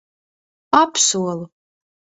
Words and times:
Apsolu. 0.81 1.45